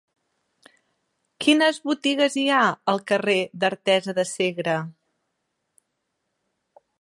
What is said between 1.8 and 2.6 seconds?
botigues hi